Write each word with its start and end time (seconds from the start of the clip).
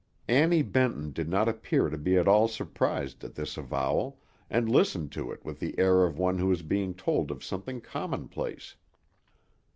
Annie 0.27 0.63
Benton 0.63 1.11
did 1.11 1.29
not 1.29 1.47
appear 1.47 1.87
to 1.87 1.95
be 1.95 2.17
at 2.17 2.27
all 2.27 2.47
surprised 2.47 3.23
at 3.23 3.35
this 3.35 3.55
avowal, 3.55 4.17
and 4.49 4.67
listened 4.67 5.11
to 5.11 5.31
it 5.31 5.45
with 5.45 5.59
the 5.59 5.77
air 5.77 6.05
of 6.05 6.17
one 6.17 6.39
who 6.39 6.47
was 6.47 6.63
being 6.63 6.95
told 6.95 7.29
of 7.29 7.43
something 7.43 7.79
commonplace. 7.81 8.77